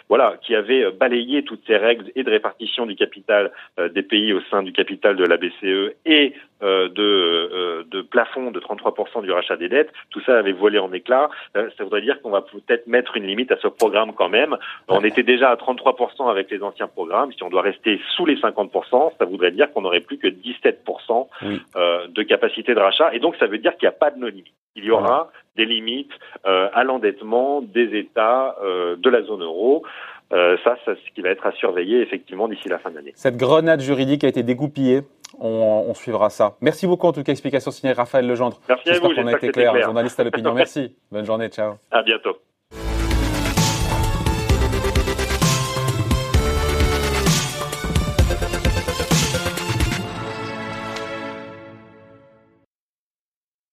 voilà 0.09 0.37
qui 0.43 0.55
avait 0.55 0.83
euh, 0.85 0.91
balayé 0.91 1.45
toutes 1.45 1.63
ces 1.67 1.77
règles 1.77 2.11
et 2.17 2.25
de 2.25 2.31
répartition 2.31 2.87
du 2.87 2.97
capital 2.97 3.53
euh, 3.79 3.89
des 3.89 4.03
pays 4.03 4.33
au 4.33 4.41
sein 4.51 4.63
du 4.63 4.73
capital 4.73 5.17
de 5.17 5.25
la 5.25 5.37
BCE 5.37 5.95
et 6.05 6.35
de 6.63 7.87
de 7.91 8.03
plafond 8.03 8.51
de 8.51 8.61
33% 8.61 9.23
du 9.23 9.33
rachat 9.33 9.57
des 9.57 9.71
dettes. 9.71 9.91
Tout 10.11 10.21
ça 10.21 10.39
avait 10.39 10.53
volé 10.53 10.79
en 10.79 10.93
éclats. 10.93 11.31
Ça 11.55 11.85
voudrait 11.85 12.03
dire 12.03 12.21
qu'on 12.21 12.29
va 12.29 12.43
peut-être 12.43 12.87
mettre 12.87 13.17
une 13.17 13.27
limite 13.27 13.51
à 13.51 13.57
ce 13.57 13.69
programme 13.69 14.13
quand 14.13 14.29
même. 14.29 14.59
On 14.89 15.03
était 15.03 15.23
déjà 15.23 15.49
à 15.49 15.57
33% 15.57 16.31
avec 16.31 16.51
les 16.51 16.63
anciens 16.63 16.87
programmes. 16.87 17.33
Si 17.33 17.43
on 17.43 17.49
doit 17.49 17.63
rester 17.63 17.99
sous 18.15 18.27
les 18.27 18.37
50% 18.37 19.13
ça 19.19 19.25
voudrait 19.25 19.53
dire 19.53 19.73
qu'on 19.73 19.81
n'aurait 19.81 20.01
plus 20.01 20.19
que 20.19 20.29
17% 20.29 22.09
de 22.13 22.23
capacité 22.25 22.75
de 22.75 22.81
rachat. 22.81 23.15
Et 23.15 23.21
donc 23.21 23.37
ça 23.37 23.47
veut 23.47 23.59
dire 23.59 23.75
qu'il 23.79 23.89
n'y 23.89 23.95
a 23.95 23.99
pas 23.99 24.11
de 24.11 24.19
non 24.19 24.27
limite 24.27 24.53
il 24.77 24.85
y 24.85 24.91
aura 24.91 25.31
des 25.57 25.65
limites 25.67 26.13
à 26.45 26.85
l'endettement 26.85 27.61
des 27.63 27.99
États 27.99 28.57
euh, 28.63 28.97
de 28.97 29.11
la 29.11 29.23
zone 29.23 29.43
euro. 29.43 29.85
Euh, 30.33 30.57
ça, 30.63 30.77
c'est 30.85 30.95
ce 30.95 31.15
qui 31.15 31.23
va 31.23 31.31
être 31.31 31.47
à 31.47 31.53
surveiller 31.53 32.01
effectivement 32.01 32.47
d'ici 32.47 32.69
la 32.69 32.79
fin 32.79 32.91
de 32.91 32.97
l'année. 32.97 33.13
Cette 33.17 33.37
grenade 33.37 33.81
juridique 33.81 34.23
a 34.25 34.29
été 34.29 34.43
dégoupillée. 34.43 35.03
On, 35.39 35.85
on, 35.89 35.95
suivra 35.95 36.29
ça. 36.31 36.57
Merci 36.61 36.87
beaucoup 36.87 37.07
en 37.07 37.13
tout 37.13 37.23
cas. 37.23 37.33
Explication 37.33 37.71
signée 37.71 37.93
Raphaël 37.93 38.27
Legendre. 38.27 38.61
Merci 38.69 38.91
à 38.91 38.99
vous. 39.01 39.15
qu'on 39.15 39.27
a 39.27 39.33
été 39.33 39.49
clair. 39.49 39.81
Journaliste 39.83 40.19
à 40.21 40.25
l'opinion. 40.25 40.55
Merci. 40.55 40.95
Bonne 41.13 41.25
journée. 41.25 41.49
Ciao. 41.49 41.75
À 41.91 42.03
bientôt. 42.03 42.37